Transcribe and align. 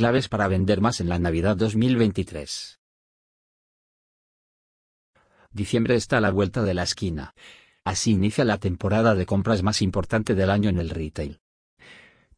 Claves 0.00 0.30
para 0.30 0.48
vender 0.48 0.80
más 0.80 1.02
en 1.02 1.10
la 1.10 1.18
Navidad 1.18 1.58
2023. 1.58 2.80
Diciembre 5.50 5.94
está 5.94 6.16
a 6.16 6.20
la 6.22 6.30
vuelta 6.30 6.62
de 6.62 6.72
la 6.72 6.84
esquina. 6.84 7.34
Así 7.84 8.12
inicia 8.12 8.46
la 8.46 8.56
temporada 8.56 9.14
de 9.14 9.26
compras 9.26 9.62
más 9.62 9.82
importante 9.82 10.34
del 10.34 10.48
año 10.48 10.70
en 10.70 10.78
el 10.78 10.88
retail. 10.88 11.40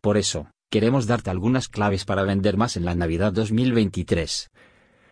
Por 0.00 0.16
eso, 0.16 0.50
queremos 0.70 1.06
darte 1.06 1.30
algunas 1.30 1.68
claves 1.68 2.04
para 2.04 2.24
vender 2.24 2.56
más 2.56 2.76
en 2.76 2.84
la 2.84 2.96
Navidad 2.96 3.32
2023. 3.32 4.50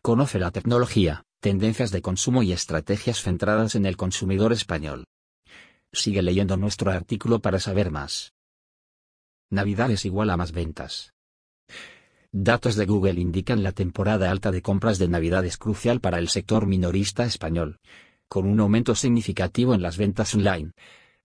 Conoce 0.02 0.40
la 0.40 0.50
tecnología, 0.50 1.22
tendencias 1.38 1.92
de 1.92 2.02
consumo 2.02 2.42
y 2.42 2.50
estrategias 2.50 3.22
centradas 3.22 3.76
en 3.76 3.86
el 3.86 3.96
consumidor 3.96 4.52
español. 4.52 5.04
Sigue 5.92 6.20
leyendo 6.20 6.56
nuestro 6.56 6.90
artículo 6.90 7.38
para 7.38 7.60
saber 7.60 7.92
más. 7.92 8.32
Navidad 9.50 9.92
es 9.92 10.04
igual 10.04 10.30
a 10.30 10.36
más 10.36 10.50
ventas. 10.50 11.12
Datos 12.32 12.76
de 12.76 12.86
Google 12.86 13.20
indican 13.20 13.64
la 13.64 13.72
temporada 13.72 14.30
alta 14.30 14.52
de 14.52 14.62
compras 14.62 15.00
de 15.00 15.08
Navidad 15.08 15.44
es 15.44 15.56
crucial 15.56 16.00
para 16.00 16.20
el 16.20 16.28
sector 16.28 16.64
minorista 16.64 17.24
español, 17.24 17.80
con 18.28 18.46
un 18.46 18.60
aumento 18.60 18.94
significativo 18.94 19.74
en 19.74 19.82
las 19.82 19.96
ventas 19.96 20.32
online 20.36 20.70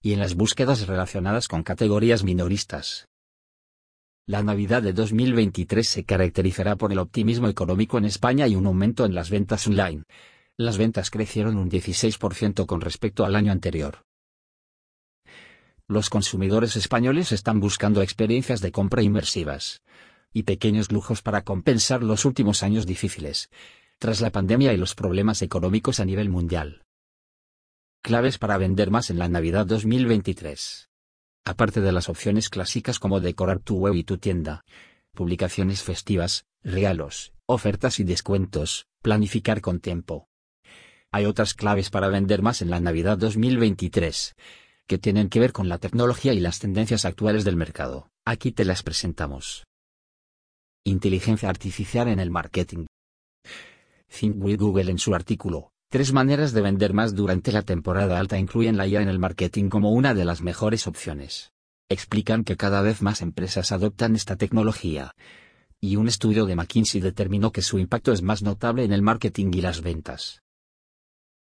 y 0.01 0.13
en 0.13 0.19
las 0.19 0.33
búsquedas 0.33 0.87
relacionadas 0.87 1.47
con 1.47 1.61
categorías 1.61 2.23
minoristas. 2.23 3.07
La 4.25 4.41
Navidad 4.41 4.81
de 4.81 4.93
2023 4.93 5.87
se 5.87 6.05
caracterizará 6.05 6.75
por 6.75 6.91
el 6.91 6.97
optimismo 6.97 7.49
económico 7.49 7.99
en 7.99 8.05
España 8.05 8.47
y 8.47 8.55
un 8.55 8.65
aumento 8.65 9.05
en 9.05 9.13
las 9.13 9.29
ventas 9.29 9.67
online. 9.67 10.05
Las 10.57 10.79
ventas 10.79 11.11
crecieron 11.11 11.57
un 11.57 11.69
16% 11.69 12.65
con 12.65 12.81
respecto 12.81 13.25
al 13.25 13.35
año 13.35 13.51
anterior. 13.51 14.01
Los 15.87 16.09
consumidores 16.09 16.75
españoles 16.75 17.31
están 17.31 17.59
buscando 17.59 18.01
experiencias 18.01 18.59
de 18.59 18.71
compra 18.71 19.03
inmersivas 19.03 19.83
y 20.35 20.43
pequeños 20.43 20.91
lujos 20.91 21.21
para 21.21 21.45
compensar 21.45 22.03
los 22.03 22.25
últimos 22.25 22.61
años 22.61 22.85
difíciles, 22.85 23.49
tras 23.99 24.19
la 24.19 24.31
pandemia 24.31 24.73
y 24.73 24.77
los 24.77 24.93
problemas 24.93 25.41
económicos 25.41 26.01
a 26.01 26.05
nivel 26.05 26.27
mundial. 26.27 26.83
Claves 28.01 28.37
para 28.37 28.57
vender 28.57 28.91
más 28.91 29.09
en 29.09 29.17
la 29.17 29.29
Navidad 29.29 29.65
2023. 29.65 30.89
Aparte 31.45 31.79
de 31.79 31.93
las 31.93 32.09
opciones 32.09 32.49
clásicas 32.49 32.99
como 32.99 33.21
decorar 33.21 33.59
tu 33.59 33.77
web 33.77 33.93
y 33.95 34.03
tu 34.03 34.17
tienda, 34.17 34.65
publicaciones 35.13 35.83
festivas, 35.83 36.45
regalos, 36.63 37.31
ofertas 37.45 38.01
y 38.01 38.03
descuentos, 38.03 38.87
planificar 39.01 39.61
con 39.61 39.79
tiempo. 39.79 40.27
Hay 41.13 41.23
otras 41.23 41.53
claves 41.53 41.89
para 41.89 42.09
vender 42.09 42.41
más 42.41 42.61
en 42.61 42.69
la 42.69 42.81
Navidad 42.81 43.17
2023, 43.17 44.35
que 44.85 44.97
tienen 44.97 45.29
que 45.29 45.39
ver 45.39 45.53
con 45.53 45.69
la 45.69 45.77
tecnología 45.77 46.33
y 46.33 46.41
las 46.41 46.59
tendencias 46.59 47.05
actuales 47.05 47.45
del 47.45 47.55
mercado. 47.55 48.09
Aquí 48.25 48.51
te 48.51 48.65
las 48.65 48.83
presentamos. 48.83 49.63
Inteligencia 50.87 51.49
artificial 51.49 52.07
en 52.09 52.19
el 52.19 52.29
marketing. 52.29 52.85
Think 54.07 54.35
with 54.37 54.59
Google 54.59 54.91
en 54.91 54.99
su 54.99 55.15
artículo, 55.15 55.71
Tres 55.89 56.13
maneras 56.13 56.51
de 56.51 56.61
vender 56.61 56.93
más 56.93 57.15
durante 57.15 57.51
la 57.51 57.63
temporada 57.63 58.19
alta 58.19 58.37
incluyen 58.37 58.77
la 58.77 58.85
IA 58.85 59.01
en 59.01 59.09
el 59.09 59.17
marketing 59.17 59.69
como 59.69 59.91
una 59.91 60.13
de 60.13 60.25
las 60.25 60.41
mejores 60.41 60.87
opciones. 60.87 61.53
Explican 61.89 62.43
que 62.43 62.57
cada 62.57 62.81
vez 62.81 63.01
más 63.01 63.21
empresas 63.21 63.71
adoptan 63.71 64.15
esta 64.15 64.35
tecnología. 64.35 65.13
Y 65.79 65.95
un 65.95 66.07
estudio 66.07 66.45
de 66.45 66.55
McKinsey 66.55 67.01
determinó 67.01 67.51
que 67.51 67.61
su 67.61 67.79
impacto 67.79 68.11
es 68.11 68.21
más 68.21 68.43
notable 68.43 68.83
en 68.83 68.91
el 68.91 69.01
marketing 69.01 69.51
y 69.53 69.61
las 69.61 69.81
ventas. 69.81 70.41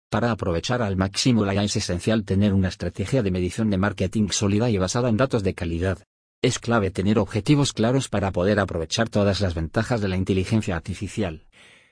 Para 0.09 0.31
aprovechar 0.31 0.81
al 0.81 0.95
máximo 0.95 1.43
la 1.43 1.55
IA 1.55 1.63
es 1.63 1.75
esencial 1.75 2.23
tener 2.23 2.53
una 2.53 2.67
estrategia 2.67 3.23
de 3.23 3.31
medición 3.31 3.69
de 3.69 3.77
marketing 3.77 4.27
sólida 4.29 4.69
y 4.69 4.77
basada 4.77 5.09
en 5.09 5.17
datos 5.17 5.43
de 5.43 5.55
calidad. 5.55 6.05
Es 6.45 6.59
clave 6.59 6.91
tener 6.91 7.17
objetivos 7.17 7.73
claros 7.73 8.07
para 8.07 8.31
poder 8.31 8.59
aprovechar 8.59 9.09
todas 9.09 9.41
las 9.41 9.55
ventajas 9.55 9.99
de 9.99 10.09
la 10.09 10.15
inteligencia 10.15 10.75
artificial 10.75 11.47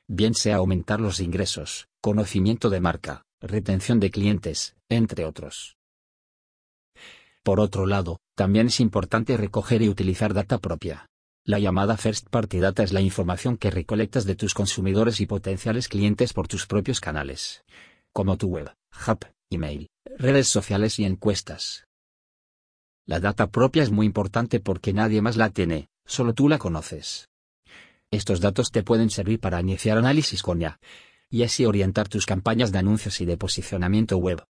bien 0.07 0.35
sea 0.35 0.57
aumentar 0.57 0.99
los 1.01 1.19
ingresos, 1.19 1.87
conocimiento 1.99 2.69
de 2.69 2.79
marca, 2.79 3.23
retención 3.41 3.99
de 3.99 4.11
clientes, 4.11 4.75
entre 4.89 5.25
otros. 5.25 5.78
Por 7.41 7.59
otro 7.59 7.88
lado, 7.88 8.19
también 8.35 8.67
es 8.67 8.79
importante 8.79 9.38
recoger 9.38 9.81
y 9.81 9.89
utilizar 9.89 10.35
data 10.35 10.59
propia. 10.59 11.07
La 11.45 11.57
llamada 11.57 11.97
First 11.97 12.29
Party 12.29 12.59
Data 12.59 12.83
es 12.83 12.94
la 12.94 13.01
información 13.01 13.57
que 13.57 13.72
recolectas 13.72 14.25
de 14.25 14.35
tus 14.35 14.53
consumidores 14.53 15.19
y 15.19 15.25
potenciales 15.25 15.88
clientes 15.88 16.31
por 16.31 16.47
tus 16.47 16.67
propios 16.67 17.01
canales, 17.01 17.63
como 18.13 18.38
tu 18.38 18.49
web, 18.49 18.72
hub, 19.07 19.25
email, 19.49 19.89
redes 20.17 20.47
sociales 20.47 20.99
y 20.99 21.05
encuestas. 21.05 21.85
La 23.06 23.19
data 23.19 23.47
propia 23.47 23.84
es 23.84 23.91
muy 23.91 24.06
importante 24.06 24.62
porque 24.62 24.94
nadie 24.94 25.22
más 25.22 25.36
la 25.36 25.50
tiene, 25.50 25.90
solo 26.06 26.34
tú 26.34 26.47
la 26.47 26.58
conoces. 26.58 27.28
Estos 28.12 28.40
datos 28.40 28.72
te 28.72 28.84
pueden 28.84 29.09
servir 29.09 29.40
para 29.40 29.59
iniciar 29.59 29.97
análisis 29.97 30.41
con 30.41 30.59
ya, 30.59 30.80
y 31.30 31.44
así 31.44 31.66
orientar 31.66 32.08
tus 32.08 32.25
campañas 32.25 32.72
de 32.72 32.80
anuncios 32.80 33.19
y 33.19 33.25
de 33.25 33.38
posicionamiento 33.38 34.18
web. 34.18 34.44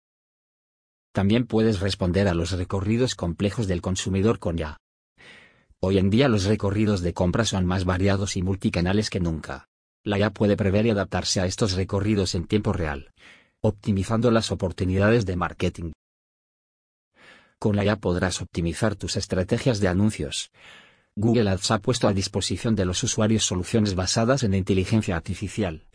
También 1.14 1.46
puedes 1.46 1.80
responder 1.80 2.28
a 2.28 2.34
los 2.34 2.52
recorridos 2.52 3.16
complejos 3.16 3.68
del 3.68 3.82
consumidor 3.82 4.40
con 4.40 4.58
ya. 4.58 4.78
Hoy 5.80 5.98
en 5.98 6.10
día 6.10 6.28
los 6.28 6.44
recorridos 6.46 7.02
de 7.02 7.14
compra 7.14 7.46
son 7.46 7.66
más 7.66 7.86
variados 7.86 8.36
y 8.36 8.42
multicanales 8.42 9.10
que 9.10 9.20
nunca. 9.20 9.68
La 10.04 10.18
IA 10.18 10.32
puede 10.32 10.58
prever 10.58 10.86
y 10.86 10.90
adaptarse 10.90 11.40
a 11.40 11.46
estos 11.46 11.74
recorridos 11.74 12.36
en 12.36 12.48
tiempo 12.48 12.74
real, 12.74 13.12
optimizando 13.62 14.30
las 14.30 14.52
oportunidades 14.52 15.26
de 15.26 15.36
marketing. 15.36 15.92
Con 17.62 17.76
la 17.76 17.86
IA 17.86 17.98
podrás 17.98 18.42
optimizar 18.42 18.96
tus 18.96 19.18
estrategias 19.18 19.80
de 19.80 19.88
anuncios, 19.88 20.50
Google 21.16 21.48
Ads 21.48 21.70
ha 21.70 21.78
puesto 21.78 22.08
a 22.08 22.14
disposición 22.14 22.74
de 22.74 22.86
los 22.86 23.04
usuarios 23.04 23.46
soluciones 23.46 23.94
basadas 23.94 24.42
en 24.42 24.56
inteligencia 24.56 25.16
artificial, 25.16 25.86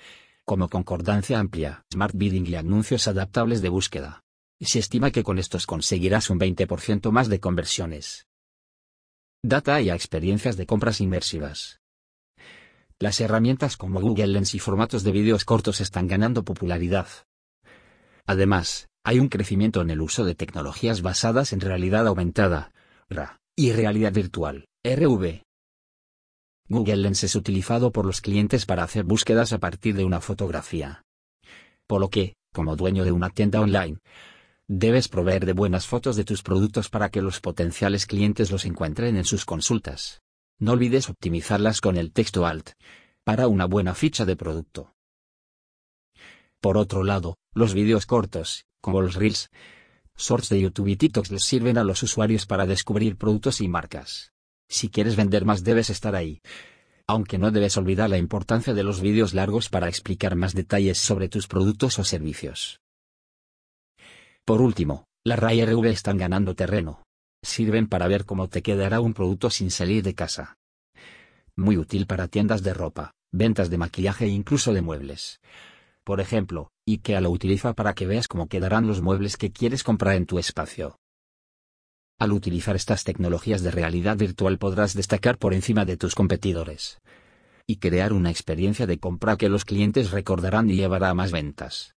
como 0.44 0.69
concordancia 0.69 1.41
amplia, 1.41 1.84
smart 1.93 2.15
bidding 2.15 2.47
y 2.47 2.55
anuncios 2.55 3.09
adaptables 3.09 3.62
de 3.62 3.69
búsqueda. 3.69 4.22
Se 4.60 4.78
estima 4.78 5.10
que 5.10 5.25
con 5.25 5.41
estos 5.41 5.66
conseguirás 5.66 6.31
un 6.31 6.38
20% 6.38 7.10
más 7.10 7.28
de 7.28 7.41
conversiones. 7.41 8.28
Data 9.43 9.81
y 9.81 9.91
experiencias 9.91 10.56
de 10.56 10.66
compras 10.66 11.00
inmersivas. 11.00 11.81
Las 13.00 13.21
herramientas 13.21 13.76
como 13.76 14.00
Google 14.00 14.28
Lens 14.28 14.55
y 14.55 14.60
formatos 14.60 15.03
de 15.03 15.10
vídeos 15.10 15.44
cortos 15.44 15.81
están 15.81 16.06
ganando 16.06 16.44
popularidad. 16.44 17.09
Además, 18.25 18.88
hay 19.06 19.21
un 19.21 19.28
crecimiento 19.28 19.83
en 19.83 19.91
el 19.91 20.00
uso 20.00 20.25
de 20.25 20.34
tecnologías 20.34 21.00
basadas 21.00 21.53
en 21.53 21.61
realidad 21.61 22.09
aumentada, 22.09 22.72
RA, 23.09 23.39
y 23.55 23.71
realidad 23.71 24.12
virtual, 24.12 24.67
RV. 24.83 25.44
Google 26.69 26.97
Lens 26.97 27.22
es 27.22 27.37
utilizado 27.37 27.93
por 27.93 28.05
los 28.05 28.21
clientes 28.21 28.67
para 28.67 28.83
hacer 28.83 29.05
búsquedas 29.05 29.53
a 29.53 29.59
partir 29.59 29.94
de 29.94 30.05
una 30.05 30.21
fotografía. 30.21 31.05
Por 31.87 32.00
lo 32.00 32.11
que, 32.11 32.34
como 32.53 32.75
dueño 32.75 33.05
de 33.05 33.12
una 33.12 33.31
tienda 33.31 33.61
online, 33.61 33.99
debes 34.67 35.06
proveer 35.06 35.47
de 35.47 35.53
buenas 35.53 35.87
fotos 35.87 36.17
de 36.17 36.25
tus 36.25 36.43
productos 36.43 36.88
para 36.88 37.09
que 37.09 37.23
los 37.23 37.41
potenciales 37.41 38.06
clientes 38.06 38.50
los 38.50 38.65
encuentren 38.65 39.17
en 39.17 39.25
sus 39.25 39.44
consultas. 39.44 40.21
No 40.59 40.73
olvides 40.73 41.09
optimizarlas 41.09 41.81
con 41.81 41.97
el 41.97 42.11
texto 42.11 42.44
alt, 42.44 42.71
para 43.23 43.47
una 43.47 43.67
buena 43.67 43.94
ficha 43.94 44.25
de 44.25 44.34
producto. 44.34 44.97
Por 46.61 46.77
otro 46.77 47.05
lado, 47.05 47.37
los 47.55 47.73
vídeos 47.73 48.05
cortos, 48.05 48.67
como 48.86 49.02
los 49.02 49.16
Reels, 49.16 49.50
Shorts 50.16 50.48
de 50.48 50.60
YouTube 50.60 50.86
y 50.86 50.97
TikToks 50.97 51.32
les 51.32 51.42
sirven 51.42 51.76
a 51.76 51.82
los 51.82 52.04
usuarios 52.04 52.47
para 52.47 52.66
descubrir 52.66 53.16
productos 53.16 53.60
y 53.60 53.66
marcas. 53.66 54.30
Si 54.69 54.91
quieres 54.91 55.16
vender 55.16 55.44
más 55.44 55.64
debes 55.64 55.91
estar 55.91 56.14
ahí. 56.14 56.41
Aunque 57.08 57.36
no 57.36 57.50
debes 57.50 57.76
olvidar 57.76 58.08
la 58.10 58.16
importancia 58.16 58.75
de 58.75 58.84
los 58.84 59.00
vídeos 59.00 59.34
largos 59.34 59.70
para 59.70 59.88
explicar 59.88 60.36
más 60.36 60.54
detalles 60.54 60.98
sobre 60.98 61.28
tus 61.28 61.48
productos 61.48 61.98
o 61.98 62.04
servicios. 62.04 62.78
Por 64.44 64.60
último, 64.60 65.06
las 65.25 65.41
RAI 65.41 65.66
RV 65.66 65.86
están 65.86 66.16
ganando 66.16 66.54
terreno. 66.54 67.02
Sirven 67.42 67.88
para 67.88 68.06
ver 68.06 68.25
cómo 68.25 68.48
te 68.48 68.62
quedará 68.62 69.00
un 69.00 69.14
producto 69.14 69.50
sin 69.50 69.72
salir 69.72 70.04
de 70.04 70.14
casa. 70.14 70.58
Muy 71.56 71.76
útil 71.76 72.06
para 72.06 72.28
tiendas 72.28 72.62
de 72.62 72.72
ropa, 72.72 73.10
ventas 73.32 73.69
de 73.69 73.78
maquillaje 73.78 74.26
e 74.26 74.28
incluso 74.28 74.72
de 74.72 74.82
muebles. 74.82 75.40
Por 76.06 76.20
ejemplo, 76.20 76.70
IKEA 76.87 77.20
lo 77.20 77.31
utiliza 77.31 77.75
para 77.75 77.93
que 77.93 78.06
veas 78.06 78.29
cómo 78.29 78.47
quedarán 78.47 78.87
los 78.87 79.03
muebles 79.03 79.37
que 79.37 79.50
quieres 79.50 79.82
comprar 79.82 80.14
en 80.14 80.25
tu 80.25 80.38
espacio. 80.38 81.00
Al 82.20 82.31
utilizar 82.31 82.76
estas 82.76 83.03
tecnologías 83.03 83.64
de 83.64 83.73
realidad 83.73 84.17
virtual 84.17 84.56
podrás 84.56 84.94
destacar 84.94 85.37
por 85.37 85.53
encima 85.53 85.85
de 85.85 85.97
tus 85.97 86.14
competidores 86.14 86.99
y 87.67 87.79
crear 87.79 88.12
una 88.12 88.31
experiencia 88.31 88.87
de 88.87 89.00
compra 89.00 89.37
que 89.37 89.49
los 89.49 89.64
clientes 89.64 90.12
recordarán 90.12 90.70
y 90.70 90.76
llevará 90.76 91.11
a 91.11 91.14
más 91.14 91.32
ventas. 91.32 91.97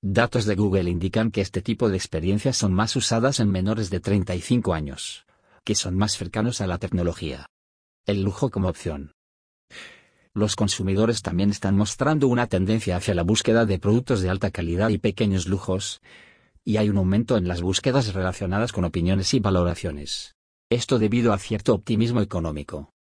Datos 0.00 0.44
de 0.44 0.54
Google 0.54 0.88
indican 0.88 1.32
que 1.32 1.40
este 1.40 1.62
tipo 1.62 1.88
de 1.88 1.96
experiencias 1.96 2.56
son 2.56 2.72
más 2.72 2.94
usadas 2.94 3.40
en 3.40 3.50
menores 3.50 3.90
de 3.90 3.98
35 3.98 4.72
años, 4.72 5.26
que 5.64 5.74
son 5.74 5.96
más 5.96 6.16
cercanos 6.16 6.60
a 6.60 6.68
la 6.68 6.78
tecnología. 6.78 7.46
El 8.06 8.22
lujo 8.22 8.50
como 8.50 8.68
opción. 8.68 9.14
Los 10.40 10.56
consumidores 10.56 11.20
también 11.20 11.50
están 11.50 11.76
mostrando 11.76 12.26
una 12.26 12.46
tendencia 12.46 12.96
hacia 12.96 13.14
la 13.14 13.22
búsqueda 13.22 13.66
de 13.66 13.78
productos 13.78 14.22
de 14.22 14.30
alta 14.30 14.50
calidad 14.50 14.88
y 14.88 14.96
pequeños 14.96 15.46
lujos, 15.46 16.00
y 16.64 16.78
hay 16.78 16.88
un 16.88 16.96
aumento 16.96 17.36
en 17.36 17.46
las 17.46 17.60
búsquedas 17.60 18.14
relacionadas 18.14 18.72
con 18.72 18.86
opiniones 18.86 19.34
y 19.34 19.40
valoraciones. 19.40 20.36
Esto 20.70 20.98
debido 20.98 21.34
a 21.34 21.38
cierto 21.38 21.74
optimismo 21.74 22.22
económico. 22.22 22.94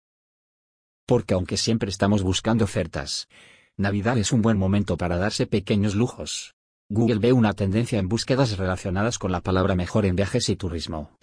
Porque 1.04 1.34
aunque 1.34 1.58
siempre 1.58 1.90
estamos 1.90 2.22
buscando 2.22 2.64
ofertas, 2.64 3.28
Navidad 3.76 4.16
es 4.16 4.32
un 4.32 4.40
buen 4.40 4.56
momento 4.56 4.96
para 4.96 5.18
darse 5.18 5.46
pequeños 5.46 5.94
lujos. 5.94 6.54
Google 6.88 7.18
ve 7.18 7.34
una 7.34 7.52
tendencia 7.52 7.98
en 7.98 8.08
búsquedas 8.08 8.56
relacionadas 8.56 9.18
con 9.18 9.30
la 9.30 9.42
palabra 9.42 9.74
mejor 9.74 10.06
en 10.06 10.16
viajes 10.16 10.48
y 10.48 10.56
turismo. 10.56 11.18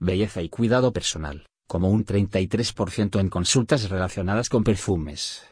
Belleza 0.00 0.42
y 0.42 0.48
cuidado 0.48 0.92
personal, 0.92 1.46
como 1.66 1.90
un 1.90 2.04
33% 2.04 3.20
en 3.20 3.28
consultas 3.28 3.88
relacionadas 3.90 4.48
con 4.48 4.64
perfumes. 4.64 5.44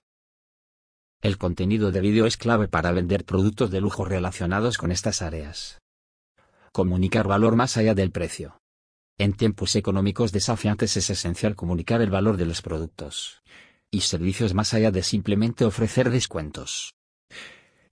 El 1.21 1.39
contenido 1.39 1.91
de 1.91 2.01
vídeo 2.01 2.27
es 2.27 2.37
clave 2.37 2.69
para 2.69 2.93
vender 2.93 3.25
productos 3.25 3.71
de 3.71 3.81
lujo 3.81 4.05
relacionados 4.05 4.77
con 4.77 4.93
estas 4.93 5.23
áreas. 5.23 5.79
Comunicar 6.73 7.27
valor 7.27 7.57
más 7.57 7.77
allá 7.77 7.95
del 7.95 8.11
precio. 8.11 8.59
En 9.17 9.33
tiempos 9.33 9.77
económicos 9.77 10.33
desafiantes 10.33 10.97
es 10.97 11.09
esencial 11.09 11.55
comunicar 11.55 12.03
el 12.03 12.11
valor 12.11 12.37
de 12.37 12.47
los 12.47 12.63
productos 12.63 13.43
y 13.91 14.01
servicios 14.01 14.55
más 14.55 14.75
allá 14.75 14.91
de 14.91 15.05
simplemente 15.05 15.65
ofrecer 15.65 16.11
descuentos. 16.11 16.95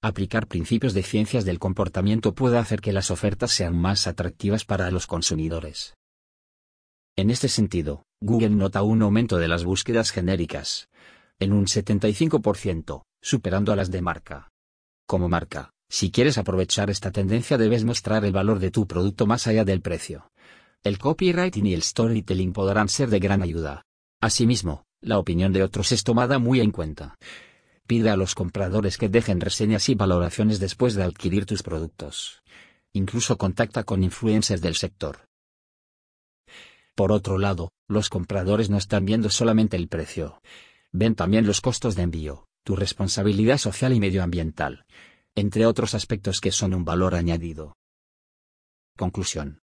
Aplicar 0.02 0.48
principios 0.48 0.94
de 0.94 1.04
ciencias 1.04 1.44
del 1.44 1.60
comportamiento 1.60 2.34
puede 2.34 2.58
hacer 2.58 2.80
que 2.80 2.92
las 2.92 3.12
ofertas 3.12 3.52
sean 3.52 3.76
más 3.76 4.08
atractivas 4.08 4.64
para 4.64 4.90
los 4.90 5.06
consumidores. 5.06 5.94
En 7.14 7.30
este 7.30 7.48
sentido, 7.48 8.06
Google 8.22 8.50
nota 8.50 8.82
un 8.82 9.02
aumento 9.02 9.36
de 9.36 9.46
las 9.46 9.64
búsquedas 9.64 10.10
genéricas, 10.12 10.88
en 11.38 11.52
un 11.52 11.66
75%, 11.66 13.02
superando 13.20 13.72
a 13.72 13.76
las 13.76 13.90
de 13.90 14.00
marca. 14.00 14.48
Como 15.06 15.28
marca, 15.28 15.72
si 15.90 16.10
quieres 16.10 16.38
aprovechar 16.38 16.88
esta 16.88 17.10
tendencia 17.10 17.58
debes 17.58 17.84
mostrar 17.84 18.24
el 18.24 18.32
valor 18.32 18.60
de 18.60 18.70
tu 18.70 18.86
producto 18.86 19.26
más 19.26 19.46
allá 19.46 19.62
del 19.66 19.82
precio. 19.82 20.30
El 20.82 20.98
copywriting 20.98 21.66
y 21.66 21.74
el 21.74 21.82
storytelling 21.82 22.54
podrán 22.54 22.88
ser 22.88 23.10
de 23.10 23.18
gran 23.18 23.42
ayuda. 23.42 23.84
Asimismo, 24.18 24.84
la 25.02 25.18
opinión 25.18 25.52
de 25.52 25.62
otros 25.62 25.92
es 25.92 26.04
tomada 26.04 26.38
muy 26.38 26.60
en 26.60 26.70
cuenta. 26.70 27.16
Pide 27.86 28.08
a 28.08 28.16
los 28.16 28.34
compradores 28.34 28.96
que 28.96 29.10
dejen 29.10 29.42
reseñas 29.42 29.90
y 29.90 29.94
valoraciones 29.94 30.60
después 30.60 30.94
de 30.94 31.02
adquirir 31.02 31.44
tus 31.44 31.62
productos. 31.62 32.42
Incluso 32.94 33.36
contacta 33.36 33.84
con 33.84 34.02
influencers 34.02 34.62
del 34.62 34.76
sector. 34.76 35.26
Por 36.94 37.10
otro 37.12 37.38
lado, 37.38 37.72
los 37.88 38.08
compradores 38.08 38.68
no 38.68 38.76
están 38.76 39.04
viendo 39.04 39.30
solamente 39.30 39.76
el 39.76 39.88
precio. 39.88 40.40
Ven 40.92 41.14
también 41.14 41.46
los 41.46 41.60
costos 41.60 41.94
de 41.94 42.02
envío, 42.02 42.46
tu 42.64 42.76
responsabilidad 42.76 43.58
social 43.58 43.92
y 43.94 44.00
medioambiental, 44.00 44.84
entre 45.34 45.64
otros 45.66 45.94
aspectos 45.94 46.40
que 46.40 46.52
son 46.52 46.74
un 46.74 46.84
valor 46.84 47.14
añadido. 47.14 47.76
Conclusión. 48.96 49.60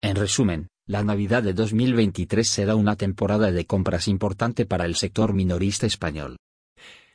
En 0.00 0.14
resumen, 0.14 0.68
la 0.86 1.02
Navidad 1.02 1.42
de 1.42 1.52
2023 1.52 2.48
será 2.48 2.76
una 2.76 2.94
temporada 2.94 3.50
de 3.50 3.66
compras 3.66 4.06
importante 4.06 4.64
para 4.64 4.84
el 4.86 4.94
sector 4.94 5.34
minorista 5.34 5.86
español. 5.86 6.36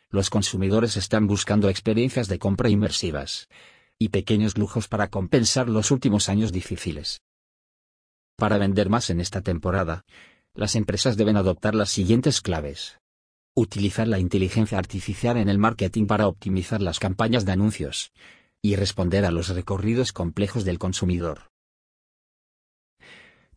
Los 0.09 0.29
consumidores 0.29 0.97
están 0.97 1.25
buscando 1.25 1.69
experiencias 1.69 2.27
de 2.27 2.37
compra 2.37 2.69
inmersivas 2.69 3.47
y 3.97 4.09
pequeños 4.09 4.57
lujos 4.57 4.89
para 4.89 5.07
compensar 5.07 5.69
los 5.69 5.89
últimos 5.89 6.27
años 6.27 6.51
difíciles. 6.51 7.21
Para 8.37 8.57
vender 8.57 8.89
más 8.89 9.09
en 9.09 9.21
esta 9.21 9.41
temporada, 9.41 10.05
las 10.53 10.75
empresas 10.75 11.17
deben 11.17 11.37
adoptar 11.37 11.75
las 11.75 11.89
siguientes 11.89 12.41
claves. 12.41 12.99
Utilizar 13.55 14.07
la 14.07 14.19
inteligencia 14.19 14.77
artificial 14.77 15.37
en 15.37 15.49
el 15.49 15.57
marketing 15.57 16.05
para 16.07 16.27
optimizar 16.27 16.81
las 16.81 16.99
campañas 16.99 17.45
de 17.45 17.51
anuncios 17.51 18.11
y 18.61 18.75
responder 18.75 19.25
a 19.25 19.31
los 19.31 19.49
recorridos 19.49 20.13
complejos 20.13 20.65
del 20.65 20.79
consumidor 20.79 21.53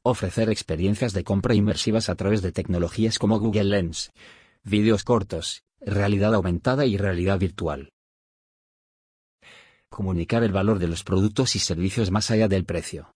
ofrecer 0.09 0.51
experiencias 0.51 1.13
de 1.13 1.25
compra 1.25 1.55
inmersivas 1.55 2.09
a 2.09 2.15
través 2.15 2.41
de 2.41 2.53
tecnologías 2.53 3.19
como 3.19 3.41
Google 3.41 3.65
Lens, 3.65 4.13
vídeos 4.63 5.03
cortos, 5.03 5.65
realidad 5.81 6.33
aumentada 6.33 6.87
y 6.87 6.97
realidad 6.97 7.41
virtual. 7.41 7.91
Comunicar 9.91 10.45
el 10.45 10.53
valor 10.53 10.79
de 10.79 10.87
los 10.87 11.03
productos 11.03 11.57
y 11.57 11.59
servicios 11.59 12.13
más 12.13 12.31
allá 12.31 12.47
del 12.47 12.65
precio, 12.65 13.15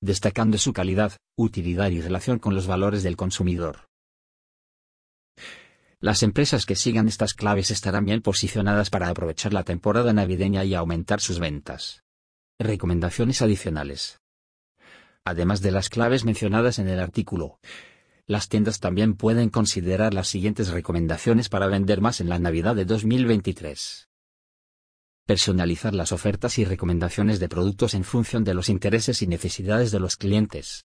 destacando 0.00 0.58
su 0.58 0.72
calidad, 0.72 1.16
utilidad 1.36 1.90
y 1.90 2.00
relación 2.00 2.38
con 2.38 2.54
los 2.54 2.66
valores 2.66 3.02
del 3.02 3.16
consumidor. 3.16 3.88
Las 6.00 6.22
empresas 6.22 6.64
que 6.64 6.76
sigan 6.76 7.08
estas 7.08 7.34
claves 7.34 7.72
estarán 7.72 8.04
bien 8.04 8.22
posicionadas 8.22 8.88
para 8.88 9.08
aprovechar 9.08 9.52
la 9.52 9.64
temporada 9.64 10.12
navideña 10.12 10.64
y 10.64 10.74
aumentar 10.74 11.20
sus 11.20 11.40
ventas. 11.40 12.04
Recomendaciones 12.60 13.42
adicionales. 13.42 14.20
Además 15.24 15.60
de 15.60 15.72
las 15.72 15.88
claves 15.88 16.24
mencionadas 16.24 16.78
en 16.78 16.88
el 16.88 17.00
artículo, 17.00 17.58
las 18.26 18.48
tiendas 18.48 18.78
también 18.78 19.14
pueden 19.14 19.48
considerar 19.48 20.14
las 20.14 20.28
siguientes 20.28 20.68
recomendaciones 20.68 21.48
para 21.48 21.66
vender 21.66 22.00
más 22.00 22.20
en 22.20 22.28
la 22.28 22.38
Navidad 22.38 22.76
de 22.76 22.84
2023. 22.84 24.07
Personalizar 25.28 25.92
las 25.92 26.12
ofertas 26.12 26.56
y 26.56 26.64
recomendaciones 26.64 27.38
de 27.38 27.50
productos 27.50 27.92
en 27.92 28.02
función 28.02 28.44
de 28.44 28.54
los 28.54 28.70
intereses 28.70 29.20
y 29.20 29.26
necesidades 29.26 29.90
de 29.90 30.00
los 30.00 30.16
clientes. 30.16 30.86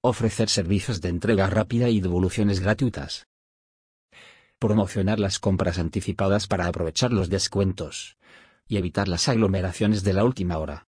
Ofrecer 0.00 0.48
servicios 0.48 1.00
de 1.00 1.10
entrega 1.10 1.48
rápida 1.48 1.90
y 1.90 2.00
devoluciones 2.00 2.58
gratuitas. 2.58 3.28
Promocionar 4.58 5.20
las 5.20 5.38
compras 5.38 5.78
anticipadas 5.78 6.48
para 6.48 6.66
aprovechar 6.66 7.12
los 7.12 7.30
descuentos. 7.30 8.16
Y 8.66 8.78
evitar 8.78 9.06
las 9.06 9.28
aglomeraciones 9.28 10.02
de 10.02 10.12
la 10.12 10.24
última 10.24 10.58
hora. 10.58 10.88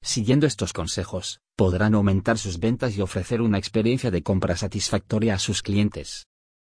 Siguiendo 0.00 0.46
estos 0.46 0.72
consejos, 0.72 1.40
podrán 1.56 1.96
aumentar 1.96 2.38
sus 2.38 2.60
ventas 2.60 2.96
y 2.96 3.00
ofrecer 3.00 3.40
una 3.42 3.58
experiencia 3.58 4.12
de 4.12 4.22
compra 4.22 4.56
satisfactoria 4.56 5.34
a 5.34 5.38
sus 5.40 5.60
clientes. 5.60 6.28